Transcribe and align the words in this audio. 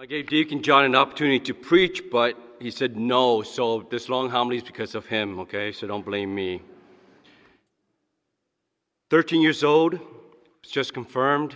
I 0.00 0.06
gave 0.06 0.28
Deacon 0.28 0.62
John 0.62 0.86
an 0.86 0.94
opportunity 0.94 1.40
to 1.40 1.52
preach, 1.52 2.04
but 2.10 2.34
he 2.58 2.70
said 2.70 2.96
no. 2.96 3.42
So 3.42 3.86
this 3.90 4.08
long 4.08 4.30
homily 4.30 4.56
is 4.56 4.62
because 4.62 4.94
of 4.94 5.04
him, 5.04 5.38
okay? 5.40 5.72
So 5.72 5.86
don't 5.86 6.06
blame 6.06 6.34
me. 6.34 6.62
13 9.10 9.42
years 9.42 9.62
old, 9.62 9.92
was 9.92 10.70
just 10.72 10.94
confirmed. 10.94 11.54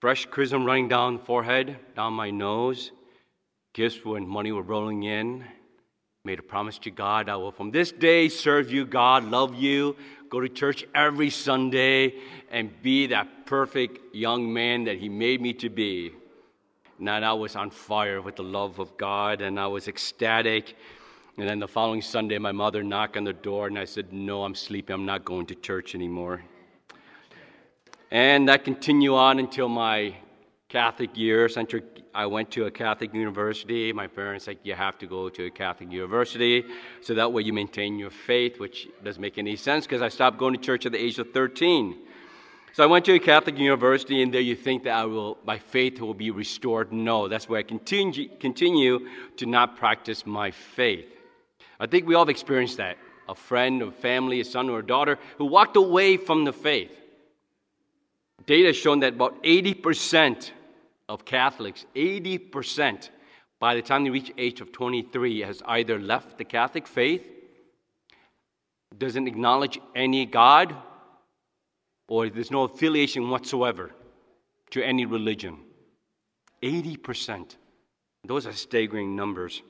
Fresh 0.00 0.26
chrism 0.26 0.64
running 0.64 0.88
down 0.88 1.20
forehead, 1.20 1.76
down 1.94 2.14
my 2.14 2.32
nose. 2.32 2.90
Gifts 3.74 4.04
when 4.04 4.26
money 4.26 4.50
were 4.50 4.62
rolling 4.62 5.04
in. 5.04 5.44
Made 6.24 6.40
a 6.40 6.42
promise 6.42 6.78
to 6.80 6.90
God 6.90 7.28
I 7.28 7.36
will 7.36 7.52
from 7.52 7.70
this 7.70 7.92
day 7.92 8.28
serve 8.28 8.72
you, 8.72 8.84
God, 8.84 9.22
love 9.22 9.54
you, 9.54 9.94
go 10.30 10.40
to 10.40 10.48
church 10.48 10.84
every 10.96 11.30
Sunday, 11.30 12.14
and 12.50 12.72
be 12.82 13.06
that 13.06 13.46
perfect 13.46 14.16
young 14.16 14.52
man 14.52 14.82
that 14.86 14.98
He 14.98 15.08
made 15.08 15.40
me 15.40 15.52
to 15.52 15.70
be. 15.70 16.10
And 16.98 17.08
I 17.08 17.32
was 17.32 17.56
on 17.56 17.70
fire 17.70 18.22
with 18.22 18.36
the 18.36 18.42
love 18.42 18.78
of 18.78 18.96
God, 18.96 19.40
and 19.40 19.60
I 19.60 19.66
was 19.66 19.88
ecstatic. 19.88 20.76
And 21.36 21.48
then 21.48 21.58
the 21.58 21.68
following 21.68 22.00
Sunday, 22.00 22.38
my 22.38 22.52
mother 22.52 22.82
knocked 22.82 23.16
on 23.16 23.24
the 23.24 23.32
door, 23.32 23.66
and 23.66 23.78
I 23.78 23.84
said, 23.84 24.12
No, 24.12 24.44
I'm 24.44 24.54
sleeping. 24.54 24.94
I'm 24.94 25.04
not 25.04 25.24
going 25.24 25.46
to 25.46 25.54
church 25.54 25.94
anymore. 25.94 26.42
And 28.10 28.48
that 28.48 28.64
continued 28.64 29.14
on 29.14 29.38
until 29.38 29.68
my 29.68 30.14
Catholic 30.68 31.16
years. 31.16 31.58
I 32.14 32.26
went 32.26 32.50
to 32.52 32.64
a 32.64 32.70
Catholic 32.70 33.12
university. 33.12 33.92
My 33.92 34.06
parents 34.06 34.46
said, 34.46 34.58
You 34.62 34.74
have 34.74 34.96
to 34.98 35.06
go 35.06 35.28
to 35.28 35.44
a 35.44 35.50
Catholic 35.50 35.92
university 35.92 36.64
so 37.02 37.14
that 37.14 37.30
way 37.32 37.42
you 37.42 37.52
maintain 37.52 37.98
your 37.98 38.10
faith, 38.10 38.58
which 38.58 38.88
doesn't 39.04 39.20
make 39.20 39.36
any 39.36 39.56
sense 39.56 39.84
because 39.84 40.02
I 40.02 40.08
stopped 40.08 40.38
going 40.38 40.54
to 40.54 40.60
church 40.60 40.86
at 40.86 40.92
the 40.92 41.02
age 41.02 41.18
of 41.18 41.30
13. 41.32 41.96
So 42.76 42.82
I 42.82 42.86
went 42.88 43.06
to 43.06 43.14
a 43.14 43.18
Catholic 43.18 43.58
university, 43.58 44.20
and 44.20 44.34
there 44.34 44.42
you 44.42 44.54
think 44.54 44.82
that 44.82 44.92
I 44.92 45.06
will, 45.06 45.38
my 45.46 45.58
faith 45.58 45.98
will 45.98 46.12
be 46.12 46.30
restored. 46.30 46.92
No, 46.92 47.26
that's 47.26 47.48
where 47.48 47.58
I 47.58 47.62
continue, 47.62 48.28
continue 48.38 49.08
to 49.38 49.46
not 49.46 49.78
practice 49.78 50.26
my 50.26 50.50
faith. 50.50 51.06
I 51.80 51.86
think 51.86 52.06
we 52.06 52.14
all 52.14 52.26
have 52.26 52.28
experienced 52.28 52.76
that. 52.76 52.98
A 53.30 53.34
friend, 53.34 53.80
a 53.80 53.90
family, 53.90 54.40
a 54.40 54.44
son 54.44 54.68
or 54.68 54.80
a 54.80 54.86
daughter 54.86 55.18
who 55.38 55.46
walked 55.46 55.78
away 55.78 56.18
from 56.18 56.44
the 56.44 56.52
faith. 56.52 56.90
Data 58.44 58.66
has 58.66 58.76
shown 58.76 59.00
that 59.00 59.14
about 59.14 59.42
80% 59.42 60.50
of 61.08 61.24
Catholics, 61.24 61.86
80%, 61.94 63.08
by 63.58 63.74
the 63.74 63.80
time 63.80 64.04
they 64.04 64.10
reach 64.10 64.34
age 64.36 64.60
of 64.60 64.70
23, 64.70 65.40
has 65.40 65.62
either 65.64 65.98
left 65.98 66.36
the 66.36 66.44
Catholic 66.44 66.86
faith, 66.86 67.26
doesn't 68.98 69.26
acknowledge 69.26 69.80
any 69.94 70.26
God, 70.26 70.76
or 72.08 72.28
there's 72.28 72.50
no 72.50 72.62
affiliation 72.62 73.30
whatsoever 73.30 73.90
to 74.70 74.82
any 74.82 75.04
religion. 75.04 75.58
80%. 76.62 77.56
Those 78.24 78.46
are 78.46 78.52
staggering 78.52 79.14
numbers. 79.14 79.62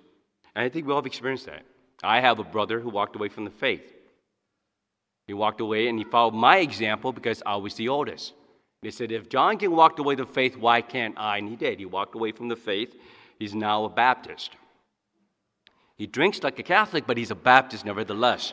And 0.54 0.64
I 0.64 0.68
think 0.68 0.86
we 0.86 0.92
all 0.92 0.98
have 0.98 1.06
experienced 1.06 1.46
that. 1.46 1.64
I 2.02 2.20
have 2.20 2.38
a 2.38 2.44
brother 2.44 2.80
who 2.80 2.90
walked 2.90 3.16
away 3.16 3.28
from 3.28 3.44
the 3.44 3.50
faith. 3.50 3.92
He 5.26 5.34
walked 5.34 5.60
away 5.60 5.88
and 5.88 5.98
he 5.98 6.04
followed 6.04 6.34
my 6.34 6.58
example 6.58 7.12
because 7.12 7.42
I 7.44 7.56
was 7.56 7.74
the 7.74 7.88
oldest. 7.88 8.32
They 8.82 8.90
said, 8.90 9.10
if 9.10 9.28
John 9.28 9.58
can 9.58 9.72
walk 9.72 9.98
away 9.98 10.14
the 10.14 10.26
faith, 10.26 10.56
why 10.56 10.80
can't 10.80 11.18
I? 11.18 11.38
And 11.38 11.48
he 11.48 11.56
did. 11.56 11.78
He 11.78 11.86
walked 11.86 12.14
away 12.14 12.32
from 12.32 12.48
the 12.48 12.56
faith. 12.56 12.94
He's 13.38 13.54
now 13.54 13.84
a 13.84 13.88
Baptist. 13.88 14.52
He 15.96 16.06
drinks 16.06 16.42
like 16.42 16.58
a 16.58 16.62
Catholic, 16.62 17.06
but 17.06 17.16
he's 17.16 17.30
a 17.30 17.34
Baptist 17.34 17.84
nevertheless. 17.84 18.52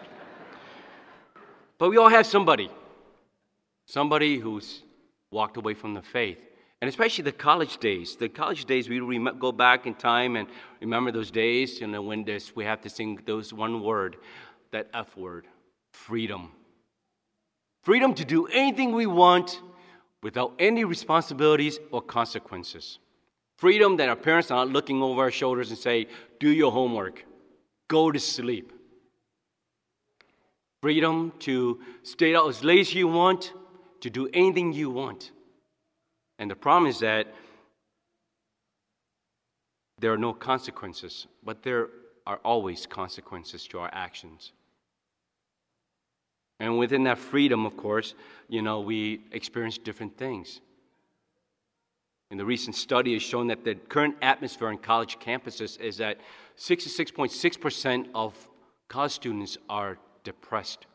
but 1.77 1.89
we 1.89 1.97
all 1.97 2.09
have 2.09 2.25
somebody 2.25 2.71
Somebody 3.85 4.37
who's 4.37 4.83
walked 5.31 5.57
away 5.57 5.73
from 5.73 5.93
the 5.93 6.01
faith. 6.01 6.37
And 6.81 6.89
especially 6.89 7.23
the 7.23 7.31
college 7.31 7.77
days. 7.77 8.15
The 8.15 8.29
college 8.29 8.65
days, 8.65 8.89
we 8.89 8.99
rem- 8.99 9.37
go 9.39 9.51
back 9.51 9.85
in 9.85 9.95
time 9.95 10.35
and 10.35 10.47
remember 10.81 11.11
those 11.11 11.31
days, 11.31 11.79
you 11.79 11.87
know, 11.87 12.01
when 12.01 12.23
this, 12.23 12.55
we 12.55 12.65
have 12.65 12.81
to 12.81 12.89
sing 12.89 13.19
those 13.25 13.53
one 13.53 13.81
word, 13.81 14.17
that 14.71 14.89
F 14.93 15.15
word, 15.15 15.47
freedom. 15.93 16.51
Freedom 17.83 18.13
to 18.13 18.25
do 18.25 18.47
anything 18.47 18.93
we 18.93 19.05
want 19.05 19.61
without 20.21 20.53
any 20.59 20.83
responsibilities 20.83 21.79
or 21.91 22.01
consequences. 22.01 22.99
Freedom 23.57 23.97
that 23.97 24.09
our 24.09 24.15
parents 24.15 24.51
are 24.51 24.65
not 24.65 24.73
looking 24.73 25.01
over 25.01 25.21
our 25.21 25.31
shoulders 25.31 25.69
and 25.69 25.77
say, 25.77 26.07
do 26.39 26.49
your 26.49 26.71
homework, 26.71 27.25
go 27.87 28.11
to 28.11 28.19
sleep. 28.19 28.73
Freedom 30.81 31.31
to 31.39 31.79
stay 32.03 32.35
out 32.35 32.49
as 32.49 32.63
late 32.63 32.81
as 32.81 32.93
you 32.93 33.07
want 33.07 33.53
to 34.03 34.09
do 34.09 34.27
anything 34.33 34.73
you 34.73 34.89
want. 34.89 35.31
And 36.37 36.51
the 36.51 36.57
problem 36.57 36.89
is 36.89 36.99
that 36.99 37.33
there 39.97 40.11
are 40.11 40.17
no 40.17 40.33
consequences, 40.33 41.25
but 41.41 41.63
there 41.63 41.87
are 42.27 42.41
always 42.43 42.85
consequences 42.85 43.65
to 43.67 43.79
our 43.79 43.89
actions. 43.93 44.51
And 46.59 46.77
within 46.77 47.05
that 47.05 47.17
freedom, 47.17 47.65
of 47.65 47.77
course, 47.77 48.13
you 48.49 48.61
know, 48.61 48.81
we 48.81 49.21
experience 49.31 49.77
different 49.77 50.17
things. 50.17 50.59
In 52.29 52.37
the 52.37 52.45
recent 52.45 52.75
study 52.75 53.13
has 53.13 53.23
shown 53.23 53.47
that 53.47 53.63
the 53.63 53.75
current 53.75 54.15
atmosphere 54.21 54.67
on 54.67 54.79
college 54.79 55.17
campuses 55.19 55.79
is 55.79 55.95
that 55.97 56.17
66.6% 56.57 58.07
of 58.13 58.49
college 58.89 59.13
students 59.13 59.57
are 59.69 59.97
depressed. 60.25 60.87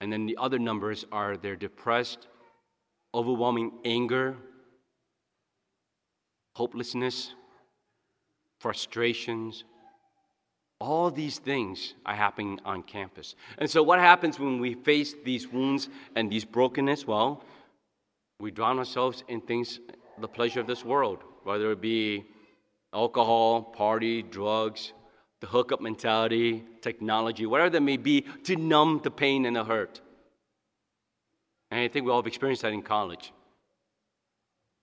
And 0.00 0.12
then 0.12 0.26
the 0.26 0.36
other 0.36 0.58
numbers 0.58 1.04
are 1.10 1.36
they're 1.36 1.56
depressed, 1.56 2.28
overwhelming 3.14 3.72
anger, 3.84 4.36
hopelessness, 6.54 7.34
frustrations. 8.60 9.64
All 10.80 11.10
these 11.10 11.38
things 11.38 11.94
are 12.06 12.14
happening 12.14 12.60
on 12.64 12.84
campus. 12.84 13.34
And 13.58 13.68
so, 13.68 13.82
what 13.82 13.98
happens 13.98 14.38
when 14.38 14.60
we 14.60 14.74
face 14.74 15.14
these 15.24 15.48
wounds 15.48 15.88
and 16.14 16.30
these 16.30 16.44
brokenness? 16.44 17.06
Well, 17.06 17.42
we 18.40 18.52
drown 18.52 18.78
ourselves 18.78 19.24
in 19.26 19.40
things, 19.40 19.80
the 20.20 20.28
pleasure 20.28 20.60
of 20.60 20.68
this 20.68 20.84
world, 20.84 21.24
whether 21.42 21.72
it 21.72 21.80
be 21.80 22.24
alcohol, 22.92 23.62
party, 23.62 24.22
drugs, 24.22 24.92
the 25.40 25.46
hookup 25.46 25.80
mentality, 25.80 26.64
technology, 26.80 27.46
whatever 27.46 27.70
that 27.70 27.80
may 27.80 27.96
be, 27.96 28.22
to 28.44 28.56
numb 28.56 29.00
the 29.02 29.10
pain 29.10 29.46
and 29.46 29.56
the 29.56 29.64
hurt. 29.64 30.00
And 31.70 31.80
I 31.80 31.88
think 31.88 32.06
we 32.06 32.12
all 32.12 32.18
have 32.18 32.26
experienced 32.26 32.62
that 32.62 32.72
in 32.72 32.82
college. 32.82 33.32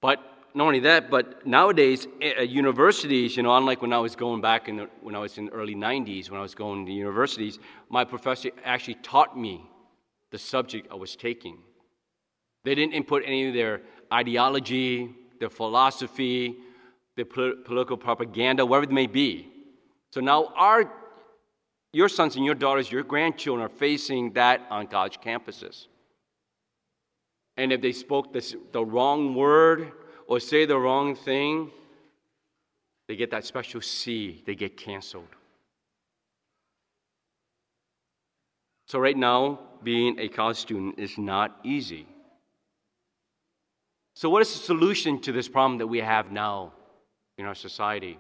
But 0.02 0.20
not 0.54 0.68
only 0.68 0.80
that, 0.82 1.10
but 1.10 1.46
nowadays 1.46 2.08
at 2.22 2.48
universities, 2.48 3.36
you 3.36 3.44
know, 3.44 3.56
unlike 3.56 3.82
when 3.82 3.92
I 3.92 3.98
was 3.98 4.16
going 4.16 4.40
back 4.40 4.70
in 4.70 4.78
the, 4.78 4.90
when 5.02 5.16
I 5.16 5.20
was 5.20 5.38
in 5.38 5.48
the 5.48 5.52
early 5.52 5.76
90s, 5.76 6.30
when 6.30 6.40
I 6.40 6.44
was 6.44 6.56
going 6.56 6.86
to 6.86 6.92
universities, 6.92 7.60
my 7.90 8.06
professor 8.06 8.52
actually 8.64 8.96
taught 8.96 9.38
me 9.38 9.70
the 10.32 10.38
subject 10.38 10.88
I 10.92 10.96
was 10.96 11.16
taking. 11.16 11.58
They 12.64 12.74
didn't 12.74 12.94
input 12.94 13.24
any 13.26 13.48
of 13.48 13.54
their 13.54 13.82
ideology, 14.14 15.14
their 15.40 15.50
philosophy, 15.50 16.56
their 17.16 17.26
political 17.26 17.98
propaganda, 17.98 18.66
whatever 18.66 18.86
it 18.86 18.92
may 18.92 19.08
be. 19.08 19.52
So 20.16 20.22
now 20.22 20.46
our, 20.56 20.90
your 21.92 22.08
sons 22.08 22.38
and 22.38 22.46
your 22.46 22.56
daughters, 22.56 22.90
your 22.90 23.03
grandchildren 23.03 23.66
are 23.66 23.68
facing 23.68 24.31
that 24.31 24.66
on 24.70 24.88
college 24.88 25.20
campuses. 25.20 25.88
And 27.58 27.74
if 27.74 27.81
they 27.81 27.92
spoke 27.92 28.31
this, 28.31 28.56
the 28.72 28.86
wrong 28.86 29.36
word 29.36 29.92
or 30.25 30.40
say 30.40 30.64
the 30.64 30.80
wrong 30.80 31.18
thing, 31.18 31.70
they 33.09 33.18
get 33.18 33.30
that 33.31 33.44
special 33.44 33.81
C, 33.81 34.42
they 34.46 34.56
get 34.56 34.78
canceled. 34.78 35.28
So, 38.88 39.00
right 39.00 39.18
now, 39.18 39.59
being 39.84 40.18
a 40.18 40.30
college 40.30 40.58
student 40.58 40.98
is 40.98 41.18
not 41.18 41.59
easy. 41.66 42.08
So, 44.14 44.30
what 44.30 44.42
is 44.42 44.54
the 44.54 44.59
solution 44.59 45.20
to 45.24 45.34
this 45.34 45.50
problem 45.50 45.80
that 45.80 45.88
we 45.88 46.00
have 46.00 46.31
now 46.31 46.72
in 47.38 47.45
our 47.45 47.56
society? 47.56 48.18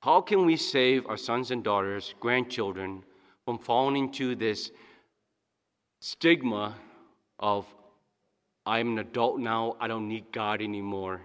How 0.00 0.20
can 0.20 0.46
we 0.46 0.56
save 0.56 1.06
our 1.06 1.16
sons 1.16 1.50
and 1.50 1.64
daughters, 1.64 2.14
grandchildren, 2.20 3.02
from 3.44 3.58
falling 3.58 3.96
into 4.04 4.36
this 4.36 4.70
stigma 6.00 6.76
of, 7.38 7.66
I'm 8.64 8.92
an 8.92 8.98
adult 9.00 9.40
now, 9.40 9.76
I 9.80 9.88
don't 9.88 10.06
need 10.06 10.30
God 10.32 10.62
anymore. 10.62 11.20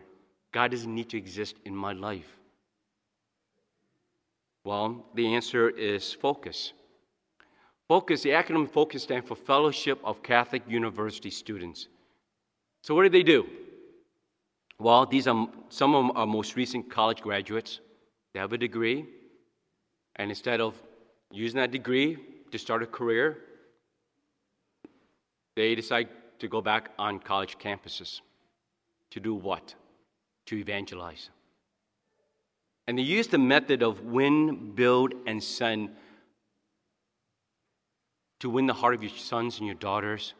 God 0.52 0.72
doesn't 0.72 0.94
need 0.94 1.10
to 1.10 1.18
exist 1.18 1.56
in 1.66 1.76
my 1.76 1.94
life. 1.94 2.38
Well, 4.64 5.06
the 5.14 5.36
answer 5.36 5.70
is 5.70 6.14
focus. 6.14 6.74
Focus, 7.88 8.22
the 8.24 8.30
acronym 8.30 8.70
FOCUS 8.70 9.04
stands 9.04 9.28
for 9.28 9.36
Fellowship 9.36 10.00
of 10.04 10.24
Catholic 10.24 10.64
University 10.68 11.30
Students. 11.30 11.90
So, 12.82 12.96
what 12.96 13.04
do 13.04 13.10
they 13.10 13.24
do? 13.24 13.46
Well, 14.80 15.06
these 15.06 15.28
are 15.28 15.48
some 15.70 15.96
of 15.96 16.16
our 16.16 16.26
most 16.26 16.56
recent 16.56 16.90
college 16.90 17.22
graduates. 17.22 17.82
They 18.34 18.40
have 18.40 18.54
a 18.54 18.58
degree, 18.58 19.06
and 20.16 20.32
instead 20.32 20.60
of 20.60 20.76
using 21.32 21.60
that 21.60 21.72
degree 21.72 22.18
to 22.52 22.58
start 22.58 22.84
a 22.84 22.88
career, 22.88 23.38
they 25.56 25.76
decide 25.76 26.10
to 26.40 26.48
go 26.48 26.62
back 26.62 26.92
on 26.98 27.20
college 27.20 27.58
campuses. 27.58 28.22
To 29.12 29.20
do 29.20 29.36
what? 29.36 29.76
to 30.48 30.58
evangelize. 30.58 31.30
And 32.88 32.98
they 32.98 33.04
use 33.04 33.28
the 33.28 33.38
method 33.38 33.82
of 33.82 34.02
win, 34.02 34.74
build, 34.76 35.14
and 35.26 35.42
send 35.42 35.90
to 38.42 38.50
win 38.50 38.68
the 38.68 38.74
heart 38.74 38.94
of 38.94 39.02
your 39.02 39.12
sons 39.12 39.60
and 39.60 39.68
your 39.68 39.76
daughters, 39.76 40.34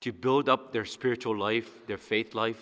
to 0.00 0.12
build 0.12 0.48
up 0.48 0.72
their 0.72 0.84
spiritual 0.84 1.38
life, 1.38 1.86
their 1.86 1.98
faith 1.98 2.34
life, 2.34 2.60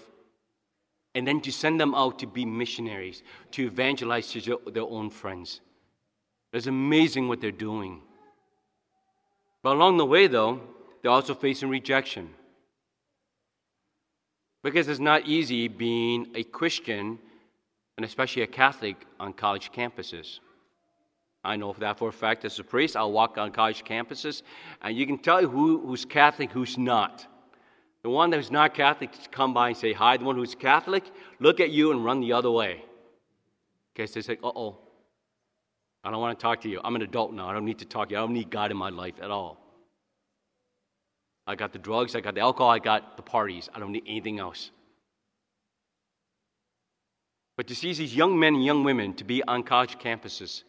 and 1.14 1.26
then 1.26 1.40
to 1.42 1.52
send 1.52 1.80
them 1.80 1.94
out 1.94 2.18
to 2.20 2.26
be 2.26 2.44
missionaries, 2.44 3.22
to 3.52 3.66
evangelize 3.66 4.30
to 4.32 4.60
their 4.72 4.82
own 4.84 5.10
friends. 5.10 5.60
It's 6.52 6.66
amazing 6.66 7.28
what 7.28 7.40
they're 7.40 7.50
doing. 7.50 8.00
But 9.62 9.76
along 9.76 9.96
the 9.96 10.06
way, 10.06 10.26
though, 10.26 10.60
they're 11.00 11.10
also 11.10 11.34
facing 11.34 11.68
rejection. 11.68 12.30
Because 14.62 14.88
it's 14.88 15.00
not 15.00 15.26
easy 15.26 15.68
being 15.68 16.28
a 16.34 16.44
Christian, 16.44 17.18
and 17.96 18.04
especially 18.04 18.42
a 18.42 18.46
Catholic, 18.46 18.96
on 19.18 19.32
college 19.32 19.72
campuses. 19.72 20.40
I 21.44 21.56
know 21.56 21.74
that 21.78 21.98
for 21.98 22.08
a 22.08 22.12
fact 22.12 22.44
as 22.44 22.58
a 22.58 22.64
priest. 22.64 22.96
I'll 22.96 23.12
walk 23.12 23.36
on 23.36 23.50
college 23.50 23.84
campuses, 23.84 24.42
and 24.80 24.96
you 24.96 25.06
can 25.06 25.18
tell 25.18 25.40
who, 25.40 25.84
who's 25.84 26.04
Catholic, 26.04 26.52
who's 26.52 26.78
not. 26.78 27.26
The 28.02 28.10
one 28.10 28.32
who's 28.32 28.50
not 28.50 28.74
Catholic, 28.74 29.10
come 29.30 29.54
by 29.54 29.68
and 29.68 29.76
say 29.76 29.92
hi. 29.92 30.16
The 30.16 30.24
one 30.24 30.36
who's 30.36 30.54
Catholic, 30.54 31.04
look 31.38 31.60
at 31.60 31.70
you 31.70 31.92
and 31.92 32.04
run 32.04 32.20
the 32.20 32.32
other 32.32 32.50
way. 32.50 32.84
Because 33.94 34.12
they 34.12 34.22
say, 34.22 34.38
uh 34.42 34.48
oh, 34.48 34.78
I 36.02 36.10
don't 36.10 36.20
want 36.20 36.36
to 36.38 36.42
talk 36.42 36.60
to 36.62 36.68
you. 36.68 36.80
I'm 36.82 36.96
an 36.96 37.02
adult 37.02 37.32
now. 37.32 37.48
I 37.48 37.52
don't 37.52 37.64
need 37.64 37.78
to 37.78 37.84
talk 37.84 38.08
to 38.08 38.14
you. 38.14 38.18
I 38.18 38.22
don't 38.22 38.32
need 38.32 38.50
God 38.50 38.70
in 38.70 38.76
my 38.76 38.90
life 38.90 39.14
at 39.22 39.30
all. 39.30 39.58
I 41.46 41.54
got 41.54 41.72
the 41.72 41.78
drugs, 41.78 42.14
I 42.14 42.20
got 42.20 42.34
the 42.34 42.40
alcohol, 42.40 42.70
I 42.70 42.78
got 42.78 43.16
the 43.16 43.22
parties. 43.22 43.68
I 43.74 43.80
don't 43.80 43.92
need 43.92 44.04
anything 44.06 44.38
else. 44.38 44.70
But 47.56 47.66
to 47.68 47.74
see 47.74 47.92
these 47.92 48.14
young 48.14 48.38
men 48.38 48.54
and 48.54 48.64
young 48.64 48.84
women 48.84 49.14
to 49.14 49.24
be 49.24 49.42
on 49.42 49.62
college 49.62 49.98
campuses, 49.98 50.62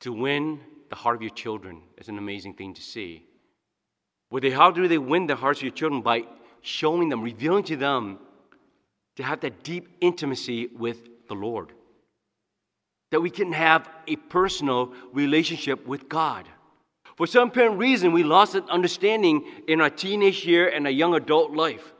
to 0.00 0.12
win 0.12 0.60
the 0.90 0.96
heart 0.96 1.16
of 1.16 1.22
your 1.22 1.30
children 1.30 1.80
is 1.96 2.08
an 2.08 2.18
amazing 2.18 2.54
thing 2.54 2.74
to 2.74 2.82
see. 2.82 3.24
They, 4.40 4.50
how 4.50 4.70
do 4.70 4.88
they 4.88 4.98
win 4.98 5.26
the 5.26 5.36
hearts 5.36 5.60
of 5.60 5.64
your 5.64 5.72
children? 5.72 6.02
By 6.02 6.24
showing 6.60 7.08
them, 7.08 7.22
revealing 7.22 7.64
to 7.64 7.76
them 7.76 8.18
to 9.16 9.22
have 9.22 9.40
that 9.40 9.62
deep 9.62 9.88
intimacy 10.00 10.68
with 10.68 11.28
the 11.28 11.34
Lord. 11.34 11.72
That 13.10 13.20
we 13.20 13.30
can 13.30 13.52
have 13.52 13.88
a 14.08 14.16
personal 14.16 14.92
relationship 15.12 15.86
with 15.86 16.08
God. 16.08 16.48
For 17.16 17.26
some 17.26 17.48
apparent 17.48 17.78
reason, 17.78 18.12
we 18.12 18.24
lost 18.24 18.54
that 18.54 18.68
understanding 18.68 19.44
in 19.68 19.80
our 19.80 19.90
teenage 19.90 20.44
year 20.44 20.68
and 20.68 20.84
our 20.86 20.90
young 20.90 21.14
adult 21.14 21.52
life. 21.52 21.92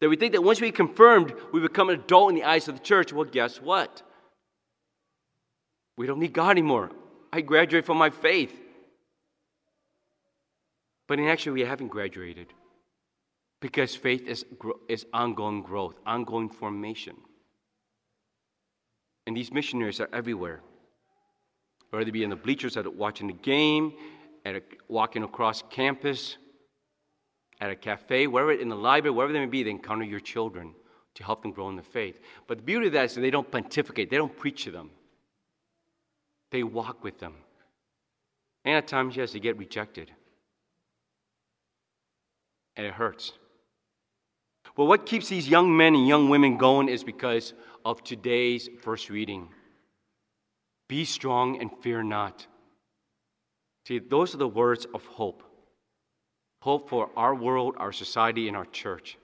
That 0.00 0.10
we 0.10 0.16
think 0.16 0.32
that 0.32 0.42
once 0.42 0.60
we 0.60 0.70
confirmed, 0.70 1.32
we 1.52 1.60
become 1.60 1.88
an 1.88 2.00
adult 2.00 2.30
in 2.30 2.34
the 2.34 2.44
eyes 2.44 2.68
of 2.68 2.74
the 2.74 2.82
church. 2.82 3.14
Well, 3.14 3.24
guess 3.24 3.62
what? 3.62 4.02
We 5.96 6.06
don't 6.06 6.18
need 6.18 6.34
God 6.34 6.50
anymore. 6.50 6.90
I 7.32 7.40
graduated 7.40 7.86
from 7.86 7.96
my 7.96 8.10
faith. 8.10 8.54
But 11.06 11.18
in 11.18 11.26
actually, 11.26 11.52
we 11.52 11.68
haven't 11.68 11.88
graduated 11.88 12.52
because 13.60 13.94
faith 13.94 14.26
is, 14.26 14.44
is 14.88 15.06
ongoing 15.12 15.62
growth, 15.62 15.96
ongoing 16.04 16.48
formation. 16.48 17.16
And 19.26 19.36
these 19.36 19.52
missionaries 19.52 20.00
are 20.00 20.08
everywhere. 20.12 20.60
Whether 21.90 22.04
they 22.04 22.10
be 22.10 22.24
in 22.24 22.30
the 22.30 22.36
bleachers 22.36 22.76
at 22.76 22.92
watching 22.94 23.28
the 23.28 23.32
game, 23.32 23.92
at 24.44 24.56
a, 24.56 24.62
walking 24.88 25.22
across 25.22 25.62
campus, 25.70 26.36
at 27.60 27.70
a 27.70 27.76
cafe, 27.76 28.26
wherever 28.26 28.52
in 28.52 28.68
the 28.68 28.76
library, 28.76 29.14
wherever 29.14 29.32
they 29.32 29.40
may 29.40 29.46
be, 29.46 29.62
they 29.62 29.70
encounter 29.70 30.04
your 30.04 30.20
children 30.20 30.74
to 31.14 31.24
help 31.24 31.42
them 31.42 31.52
grow 31.52 31.68
in 31.68 31.76
the 31.76 31.82
faith. 31.82 32.20
But 32.46 32.58
the 32.58 32.64
beauty 32.64 32.88
of 32.88 32.92
that 32.92 33.06
is 33.06 33.14
that 33.14 33.22
they 33.22 33.30
don't 33.30 33.50
pontificate, 33.50 34.10
they 34.10 34.16
don't 34.16 34.36
preach 34.36 34.64
to 34.64 34.70
them. 34.70 34.90
They 36.50 36.62
walk 36.62 37.02
with 37.02 37.18
them. 37.18 37.34
And 38.64 38.76
at 38.76 38.86
times, 38.86 39.16
yes, 39.16 39.32
they 39.32 39.40
get 39.40 39.56
rejected. 39.56 40.10
And 42.76 42.86
it 42.86 42.92
hurts. 42.92 43.32
Well, 44.76 44.86
what 44.86 45.06
keeps 45.06 45.28
these 45.28 45.48
young 45.48 45.76
men 45.76 45.94
and 45.94 46.06
young 46.06 46.28
women 46.28 46.58
going 46.58 46.88
is 46.88 47.02
because 47.02 47.54
of 47.84 48.04
today's 48.04 48.68
first 48.82 49.08
reading. 49.08 49.48
Be 50.88 51.04
strong 51.04 51.60
and 51.60 51.70
fear 51.82 52.02
not. 52.02 52.46
See, 53.86 53.98
those 53.98 54.34
are 54.34 54.38
the 54.38 54.48
words 54.48 54.86
of 54.94 55.04
hope 55.06 55.42
hope 56.66 56.88
for 56.88 57.10
our 57.16 57.32
world, 57.32 57.76
our 57.78 57.92
society, 57.92 58.48
and 58.48 58.56
our 58.56 58.64
church. 58.64 59.16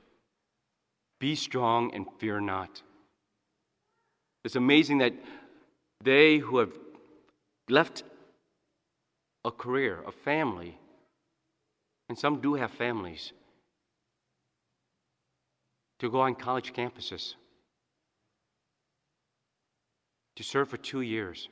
Be 1.19 1.35
strong 1.35 1.93
and 1.93 2.07
fear 2.21 2.41
not. 2.41 2.83
It's 4.45 4.55
amazing 4.55 4.99
that 4.99 5.15
they 6.05 6.39
who 6.39 6.59
have 6.59 6.73
left 7.69 8.05
a 9.45 9.51
career, 9.51 10.05
a 10.07 10.13
family, 10.13 10.79
and 12.09 12.17
some 12.17 12.41
do 12.41 12.55
have 12.55 12.71
families, 12.71 13.33
to 16.03 16.11
go 16.11 16.21
on 16.21 16.35
college 16.35 16.73
campuses, 16.73 17.35
to 20.35 20.43
serve 20.43 20.69
for 20.69 20.77
two 20.77 21.03
years. 21.03 21.49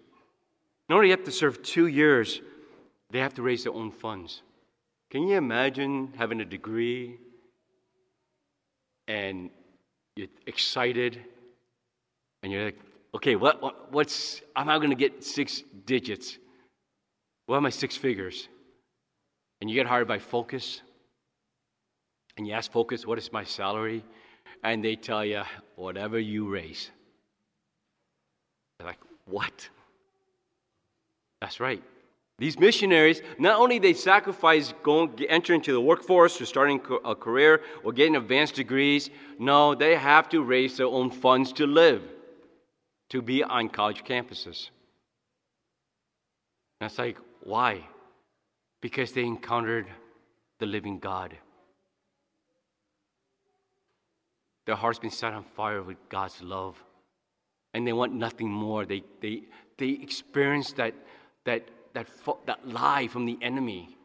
Not 0.89 0.97
only 0.97 1.11
have 1.11 1.23
to 1.23 1.31
serve 1.31 1.63
two 1.63 1.87
years, 1.87 2.41
they 3.13 3.21
have 3.21 3.33
to 3.35 3.43
raise 3.43 3.63
their 3.63 3.73
own 3.73 3.93
funds. 3.93 4.43
Can 5.09 5.29
you 5.29 5.37
imagine 5.37 6.13
having 6.17 6.41
a 6.41 6.45
degree 6.45 7.19
and 9.07 9.51
you're 10.17 10.27
excited 10.49 11.23
and 12.43 12.51
you're 12.51 12.65
like, 12.65 12.81
okay, 13.15 13.37
what, 13.37 13.63
what 13.63 13.93
what's, 13.93 14.43
I'm 14.57 14.67
not 14.67 14.79
going 14.79 14.91
to 14.91 14.97
get 14.97 15.23
six 15.23 15.63
digits. 15.87 16.39
What 17.47 17.55
are 17.55 17.61
my 17.61 17.71
six 17.71 17.97
figures? 17.97 18.49
And 19.61 19.71
you 19.71 19.77
get 19.77 19.87
hired 19.87 20.09
by 20.09 20.19
Focus 20.19 20.83
and 22.37 22.49
you 22.49 22.53
ask 22.53 22.73
Focus, 22.73 23.07
what 23.07 23.17
is 23.17 23.33
my 23.33 23.45
salary? 23.45 24.03
And 24.63 24.85
they 24.85 24.97
tell 24.97 25.25
you, 25.25 25.43
whatever 25.77 26.19
you 26.19 26.49
raise. 26.49 26.91
They're 28.79 28.87
like, 28.87 29.01
what? 29.25 29.69
That's 31.41 31.61
right. 31.61 31.83
These 32.39 32.59
missionaries, 32.59 33.21
not 33.39 33.61
only 33.61 33.79
they 33.79 33.93
sacrifice 33.93 34.73
going, 34.83 35.19
entering 35.29 35.61
into 35.61 35.73
the 35.75 35.81
workforce 35.81 36.41
or 36.41 36.47
starting 36.47 36.81
a 37.05 37.15
career 37.15 37.61
or 37.85 37.93
getting 37.93 38.17
advanced 38.17 38.55
degrees, 38.55 39.11
no, 39.39 39.75
they 39.75 39.95
have 39.95 40.31
to 40.31 40.43
raise 40.43 40.79
their 40.79 40.87
own 40.87 41.11
funds 41.11 41.53
to 41.55 41.67
live, 41.67 42.03
to 43.11 43.21
be 43.21 43.45
on 43.45 43.69
college 43.69 44.05
campuses. 44.05 44.71
That's 46.81 46.99
like, 46.99 47.19
why? 47.43 47.87
Because 48.81 49.13
they 49.13 49.25
encountered 49.25 49.87
the 50.61 50.67
living 50.67 50.99
God. 50.99 51.37
Their 54.67 54.77
heart's 54.77 54.99
been 54.99 55.11
set 55.11 55.33
on 55.33 55.45
fire 55.45 55.83
with 55.83 55.97
God's 56.09 56.41
love. 56.43 56.83
And 57.75 57.87
they 57.87 57.93
want 57.93 58.13
nothing 58.13 58.51
more. 58.51 58.85
They, 58.85 59.03
they, 59.21 59.43
they 59.79 59.91
experience 59.91 60.73
that, 60.73 60.95
that 61.45 61.69
that, 61.95 62.09
that 62.47 62.69
lie 62.69 63.09
from 63.09 63.27
the 63.27 63.39
enemy 63.43 63.97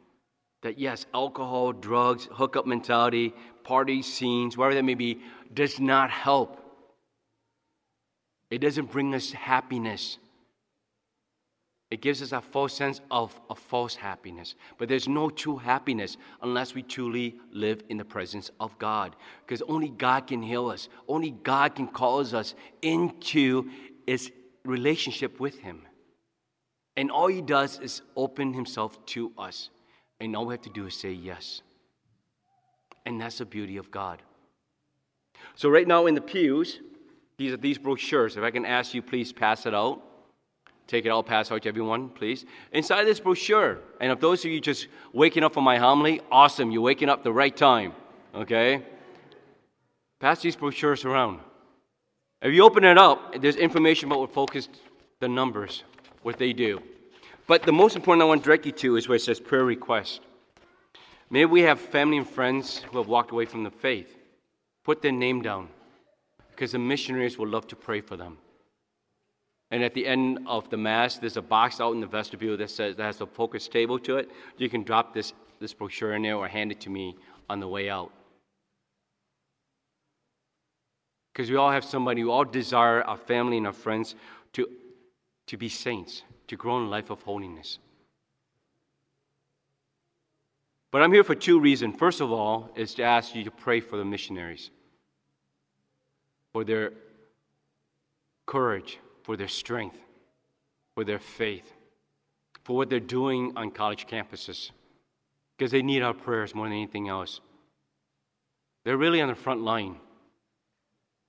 that 0.62 0.80
yes, 0.80 1.06
alcohol, 1.14 1.74
drugs, 1.74 2.28
hookup 2.32 2.66
mentality, 2.66 3.36
party 3.64 4.02
scenes, 4.02 4.58
whatever 4.58 4.74
that 4.74 4.84
may 4.84 4.96
be, 4.96 5.22
does 5.54 5.80
not 5.80 6.10
help. 6.10 6.60
It 8.50 8.60
doesn't 8.60 8.92
bring 8.92 9.14
us 9.14 9.32
happiness. 9.32 10.18
It 11.96 12.02
gives 12.02 12.22
us 12.22 12.34
a 12.34 12.42
false 12.42 12.74
sense 12.74 13.00
of 13.10 13.40
a 13.50 13.56
false 13.56 13.96
happiness. 13.96 14.56
But 14.78 14.90
there's 14.90 15.08
no 15.08 15.30
true 15.30 15.56
happiness 15.56 16.18
unless 16.42 16.76
we 16.76 16.84
truly 16.84 17.38
live 17.54 17.84
in 17.88 17.96
the 17.96 18.04
presence 18.04 18.52
of 18.60 18.78
God. 18.80 19.16
Because 19.46 19.62
only 19.70 19.88
God 19.88 20.28
can 20.28 20.42
heal 20.42 20.68
us, 20.68 20.90
only 21.08 21.32
God 21.32 21.74
can 21.74 21.88
cause 21.88 22.34
us 22.34 22.54
into 22.82 23.70
His 24.06 24.30
relationship 24.66 25.40
with 25.40 25.58
Him. 25.58 25.84
And 26.98 27.10
all 27.10 27.28
he 27.28 27.42
does 27.42 27.80
is 27.80 28.02
open 28.18 28.54
himself 28.54 29.06
to 29.06 29.32
us. 29.38 29.70
And 30.20 30.36
all 30.36 30.48
we 30.48 30.54
have 30.54 30.64
to 30.64 30.70
do 30.70 30.88
is 30.88 30.96
say 30.96 31.14
yes. 31.14 31.62
And 33.06 33.22
that's 33.22 33.38
the 33.38 33.46
beauty 33.46 33.78
of 33.78 33.90
God. 33.90 34.22
So, 35.56 35.70
right 35.70 35.88
now 35.88 36.08
in 36.08 36.16
the 36.16 36.20
pews, 36.20 36.82
these 37.38 37.54
are 37.54 37.58
these 37.58 37.78
brochures. 37.78 38.36
If 38.36 38.44
I 38.44 38.52
can 38.52 38.66
ask 38.66 38.94
you, 38.94 39.02
please 39.02 39.32
pass 39.32 39.66
it 39.66 39.74
out. 39.74 40.02
Take 40.88 41.06
it 41.06 41.10
all, 41.10 41.24
pass 41.24 41.52
out 41.52 41.64
to 41.64 41.70
everyone, 41.70 42.10
please. 42.10 42.46
Inside 42.72 43.06
this 43.06 43.20
brochure, 43.20 43.80
and 44.00 44.12
if 44.12 44.20
those 44.20 44.46
of 44.46 44.52
you 44.52 44.62
just 44.62 44.88
waking 45.14 45.44
up 45.44 45.54
from 45.54 45.64
my 45.64 45.78
homily, 45.78 46.22
awesome, 46.32 46.72
you're 46.72 46.82
waking 46.82 47.10
up 47.10 47.24
the 47.24 47.34
right 47.34 47.56
time, 47.56 47.94
okay? 48.36 48.84
Pass 50.20 50.42
these 50.42 50.56
brochures 50.56 51.04
around. 51.04 51.40
If 52.42 52.54
you 52.54 52.64
open 52.64 52.84
it 52.84 52.98
up, 52.98 53.42
there's 53.42 53.56
information 53.56 54.10
about 54.10 54.20
what 54.20 54.34
focused 54.34 54.70
the 55.20 55.28
numbers 55.28 55.84
what 56.22 56.38
they 56.38 56.54
do. 56.54 56.82
But 57.48 57.64
the 57.64 57.72
most 57.72 57.96
important 57.96 58.24
I 58.24 58.26
want 58.26 58.42
to 58.42 58.46
direct 58.46 58.66
you 58.66 58.72
to 58.72 58.96
is 58.96 59.08
where 59.08 59.16
it 59.16 59.22
says 59.22 59.40
prayer 59.40 59.64
request. 59.64 60.22
Maybe 61.30 61.46
we 61.46 61.62
have 61.62 61.80
family 61.80 62.18
and 62.18 62.28
friends 62.28 62.80
who 62.80 62.98
have 62.98 63.08
walked 63.08 63.32
away 63.32 63.46
from 63.46 63.64
the 63.64 63.72
faith. 63.72 64.18
Put 64.84 65.02
their 65.02 65.12
name 65.12 65.42
down. 65.42 65.70
because 66.56 66.72
the 66.72 66.80
missionaries 66.80 67.38
will 67.38 67.50
love 67.50 67.68
to 67.68 67.76
pray 67.76 68.00
for 68.00 68.16
them. 68.16 68.38
And 69.72 69.84
at 69.84 69.94
the 69.94 70.06
end 70.06 70.40
of 70.48 70.70
the 70.70 70.78
Mass, 70.78 71.18
there's 71.18 71.38
a 71.38 71.42
box 71.42 71.82
out 71.82 71.94
in 71.94 72.00
the 72.00 72.08
vestibule 72.08 72.56
that 72.58 72.70
says 72.70 72.96
that 72.96 73.04
has 73.04 73.22
a 73.22 73.26
focus 73.26 73.68
table 73.68 73.98
to 74.00 74.18
it. 74.18 74.30
You 74.58 74.70
can 74.70 74.84
drop 74.84 75.14
this, 75.14 75.34
this 75.60 75.74
brochure 75.74 76.14
in 76.14 76.22
there 76.22 76.36
or 76.36 76.48
hand 76.48 76.72
it 76.72 76.80
to 76.82 76.90
me 76.90 77.16
on 77.50 77.60
the 77.60 77.68
way 77.68 77.90
out. 77.90 78.12
Because 81.34 81.50
we 81.50 81.58
all 81.58 81.72
have 81.72 81.84
somebody, 81.84 82.24
we 82.24 82.30
all 82.30 82.46
desire 82.46 83.02
our 83.02 83.18
family 83.18 83.58
and 83.58 83.68
our 83.68 83.74
friends 83.74 84.16
to, 84.54 84.70
to 85.48 85.58
be 85.58 85.68
saints, 85.68 86.22
to 86.48 86.56
grow 86.56 86.78
in 86.78 86.84
a 86.84 86.90
life 86.90 87.10
of 87.10 87.22
holiness. 87.24 87.80
But 90.92 91.02
I'm 91.02 91.12
here 91.12 91.26
for 91.26 91.36
two 91.36 91.60
reasons. 91.60 91.98
First 91.98 92.22
of 92.22 92.32
all, 92.32 92.70
is 92.76 92.94
to 92.94 93.04
ask 93.04 93.36
you 93.36 93.44
to 93.44 93.52
pray 93.52 93.82
for 93.82 93.98
the 93.98 94.06
missionaries, 94.06 94.70
for 96.54 96.64
their 96.64 96.94
courage, 98.46 99.00
for 99.26 99.36
their 99.36 99.48
strength, 99.48 99.98
for 100.94 101.04
their 101.04 101.20
faith, 101.20 101.74
for 102.64 102.76
what 102.76 102.90
they're 102.90 103.00
doing 103.00 103.54
on 103.56 103.72
college 103.72 104.08
campuses, 104.08 104.72
because 105.58 105.72
they 105.72 105.82
need 105.82 106.02
our 106.02 106.14
prayers 106.14 106.54
more 106.56 106.68
than 106.68 106.78
anything 106.78 107.10
else. 107.10 107.42
They're 108.84 108.98
really 108.98 109.22
on 109.22 109.30
the 109.30 109.36
front 109.36 109.62
line, 109.62 109.96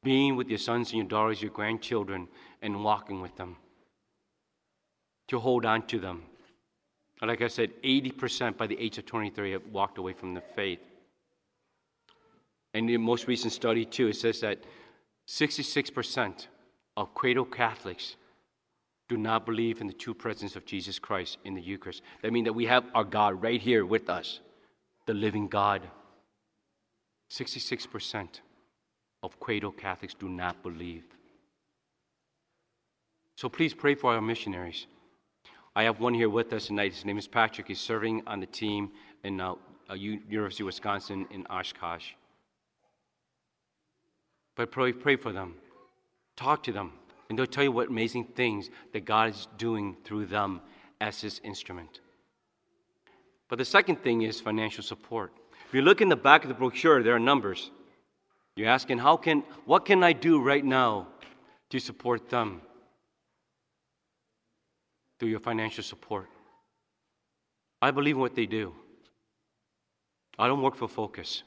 being 0.02 0.36
with 0.36 0.48
your 0.48 0.58
sons 0.58 0.90
and 0.90 0.98
your 0.98 1.08
daughters, 1.08 1.40
your 1.40 1.50
grandchildren, 1.50 2.28
and 2.62 2.84
walking 2.84 3.20
with 3.20 3.34
them, 3.36 3.56
to 5.28 5.38
hold 5.38 5.64
on 5.64 5.86
to 5.86 5.98
them 5.98 6.22
like 7.22 7.40
I 7.40 7.48
said, 7.48 7.70
80% 7.82 8.56
by 8.56 8.66
the 8.66 8.78
age 8.78 8.98
of 8.98 9.06
23 9.06 9.52
have 9.52 9.66
walked 9.72 9.98
away 9.98 10.12
from 10.12 10.34
the 10.34 10.42
faith. 10.54 10.80
And 12.74 12.88
the 12.88 12.98
most 12.98 13.26
recent 13.26 13.52
study, 13.52 13.86
too, 13.86 14.08
it 14.08 14.16
says 14.16 14.40
that 14.40 14.58
66% 15.26 16.46
of 16.96 17.14
cradle 17.14 17.44
Catholics 17.44 18.16
do 19.08 19.16
not 19.16 19.46
believe 19.46 19.80
in 19.80 19.86
the 19.86 19.92
true 19.92 20.14
presence 20.14 20.56
of 20.56 20.64
Jesus 20.64 20.98
Christ 20.98 21.38
in 21.44 21.54
the 21.54 21.60
Eucharist. 21.60 22.02
That 22.22 22.32
means 22.32 22.46
that 22.46 22.52
we 22.52 22.66
have 22.66 22.84
our 22.94 23.04
God 23.04 23.40
right 23.40 23.60
here 23.60 23.86
with 23.86 24.08
us, 24.08 24.40
the 25.06 25.14
living 25.14 25.46
God. 25.46 25.82
66% 27.30 28.40
of 29.22 29.38
cradle 29.38 29.72
Catholics 29.72 30.14
do 30.14 30.28
not 30.28 30.62
believe. 30.62 31.04
So 33.36 33.48
please 33.48 33.74
pray 33.74 33.94
for 33.94 34.14
our 34.14 34.20
missionaries. 34.20 34.86
I 35.74 35.84
have 35.84 36.00
one 36.00 36.14
here 36.14 36.30
with 36.30 36.52
us 36.52 36.68
tonight. 36.68 36.94
His 36.94 37.04
name 37.04 37.18
is 37.18 37.28
Patrick. 37.28 37.68
He's 37.68 37.80
serving 37.80 38.22
on 38.26 38.40
the 38.40 38.46
team 38.46 38.90
in 39.24 39.40
uh, 39.40 39.54
uh, 39.90 39.94
University 39.94 40.62
of 40.62 40.66
Wisconsin 40.66 41.26
in 41.30 41.46
Oshkosh. 41.48 42.12
But 44.56 44.70
pray, 44.70 44.92
pray 44.92 45.16
for 45.16 45.32
them. 45.32 45.56
Talk 46.36 46.62
to 46.64 46.72
them. 46.72 46.92
And 47.28 47.38
they'll 47.38 47.46
tell 47.46 47.64
you 47.64 47.72
what 47.72 47.88
amazing 47.88 48.24
things 48.36 48.70
that 48.92 49.04
God 49.04 49.30
is 49.30 49.48
doing 49.58 49.96
through 50.04 50.26
them 50.26 50.60
as 51.00 51.20
His 51.20 51.40
instrument. 51.42 52.00
But 53.48 53.58
the 53.58 53.64
second 53.64 54.02
thing 54.02 54.22
is 54.22 54.40
financial 54.40 54.84
support. 54.84 55.32
If 55.68 55.74
you 55.74 55.82
look 55.82 56.00
in 56.00 56.08
the 56.08 56.16
back 56.16 56.44
of 56.44 56.48
the 56.48 56.54
brochure, 56.54 57.02
there 57.02 57.14
are 57.14 57.20
numbers. 57.20 57.70
You're 58.54 58.68
asking, 58.68 58.98
how 58.98 59.16
can, 59.16 59.42
what 59.64 59.84
can 59.84 60.04
I 60.04 60.12
do 60.12 60.40
right 60.40 60.64
now 60.64 61.08
to 61.70 61.78
support 61.78 62.28
them? 62.28 62.62
through 65.18 65.28
your 65.28 65.40
financial 65.40 65.82
support. 65.82 66.26
I 67.80 67.90
believe 67.90 68.16
in 68.16 68.20
what 68.20 68.34
they 68.34 68.46
do. 68.46 68.74
I 70.38 70.48
don't 70.48 70.62
work 70.62 70.76
for 70.76 70.88
Focus. 70.88 71.42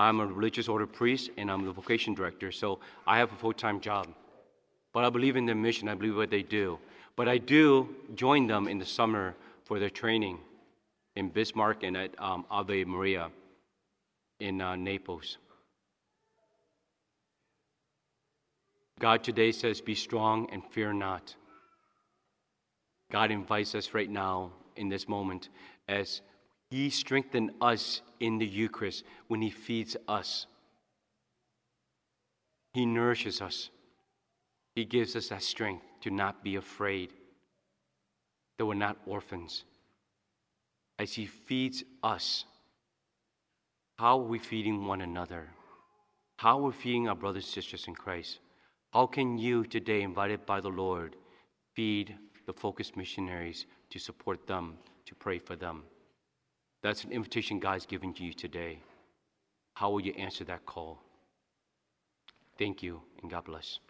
I'm 0.00 0.20
a 0.20 0.26
religious 0.26 0.66
order 0.66 0.86
priest 0.86 1.30
and 1.36 1.50
I'm 1.50 1.64
the 1.64 1.72
vocation 1.72 2.14
director, 2.14 2.50
so 2.50 2.80
I 3.06 3.18
have 3.18 3.32
a 3.32 3.36
full 3.36 3.52
time 3.52 3.80
job. 3.80 4.08
But 4.92 5.04
I 5.04 5.10
believe 5.10 5.36
in 5.36 5.46
their 5.46 5.54
mission, 5.54 5.88
I 5.88 5.94
believe 5.94 6.16
what 6.16 6.30
they 6.30 6.42
do. 6.42 6.78
But 7.16 7.28
I 7.28 7.38
do 7.38 7.94
join 8.14 8.46
them 8.46 8.66
in 8.66 8.78
the 8.78 8.86
summer 8.86 9.36
for 9.64 9.78
their 9.78 9.90
training 9.90 10.38
in 11.16 11.28
Bismarck 11.28 11.82
and 11.82 11.96
at 11.96 12.10
um, 12.18 12.46
Ave 12.50 12.84
Maria 12.84 13.30
in 14.38 14.60
uh, 14.60 14.74
Naples. 14.74 15.36
God 18.98 19.22
today 19.22 19.52
says, 19.52 19.80
Be 19.80 19.94
strong 19.94 20.48
and 20.50 20.62
fear 20.64 20.92
not. 20.92 21.34
God 23.12 23.30
invites 23.30 23.74
us 23.74 23.92
right 23.92 24.10
now 24.10 24.52
in 24.76 24.88
this 24.88 25.08
moment 25.08 25.50
as 25.88 26.22
He 26.70 26.88
strengthens 26.90 27.50
us 27.60 28.00
in 28.20 28.38
the 28.38 28.46
Eucharist 28.46 29.04
when 29.28 29.42
He 29.42 29.50
feeds 29.50 29.96
us. 30.06 30.46
He 32.72 32.86
nourishes 32.86 33.40
us. 33.40 33.70
He 34.76 34.84
gives 34.84 35.16
us 35.16 35.28
that 35.28 35.42
strength 35.42 35.84
to 36.02 36.10
not 36.10 36.44
be 36.44 36.54
afraid, 36.56 37.12
that 38.56 38.66
we're 38.66 38.74
not 38.74 38.96
orphans. 39.04 39.64
As 40.98 41.12
He 41.12 41.26
feeds 41.26 41.82
us, 42.02 42.44
how 43.98 44.20
are 44.20 44.24
we 44.24 44.38
feeding 44.38 44.86
one 44.86 45.00
another? 45.00 45.48
How 46.36 46.58
are 46.58 46.62
we 46.62 46.72
feeding 46.72 47.08
our 47.08 47.16
brothers 47.16 47.44
and 47.44 47.52
sisters 47.52 47.86
in 47.88 47.94
Christ? 47.94 48.38
How 48.92 49.06
can 49.06 49.36
you 49.36 49.64
today, 49.64 50.02
invited 50.02 50.46
by 50.46 50.60
the 50.60 50.68
Lord, 50.68 51.16
feed 51.74 52.14
the 52.46 52.52
focused 52.52 52.96
missionaries 52.96 53.66
to 53.90 53.98
support 53.98 54.46
them, 54.46 54.78
to 55.06 55.14
pray 55.14 55.38
for 55.38 55.56
them. 55.56 55.82
That's 56.82 57.04
an 57.04 57.12
invitation 57.12 57.58
God's 57.58 57.86
given 57.86 58.14
to 58.14 58.24
you 58.24 58.32
today. 58.32 58.78
How 59.74 59.90
will 59.90 60.00
you 60.00 60.12
answer 60.12 60.44
that 60.44 60.64
call? 60.66 60.98
Thank 62.58 62.82
you, 62.82 63.02
and 63.20 63.30
God 63.30 63.44
bless. 63.44 63.80